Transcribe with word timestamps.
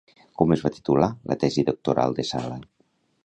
Com 0.41 0.53
es 0.55 0.63
va 0.67 0.71
titular 0.77 1.09
la 1.31 1.37
tesi 1.45 1.65
doctoral 1.69 2.17
de 2.21 2.27
Sala? 2.31 2.61